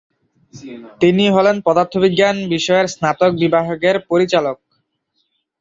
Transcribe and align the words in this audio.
তিনি 1.01 1.25
হলেন 1.29 1.55
পদার্থবিজ্ঞান 1.67 2.37
বিষয়ের 2.53 2.87
স্নাতক 2.93 3.31
বিভাগের 3.41 3.95
পরিচালক। 4.09 4.57